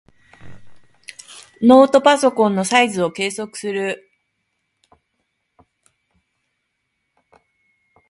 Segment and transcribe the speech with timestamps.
[1.61, 4.09] ノートパソコンのサイズを計測する。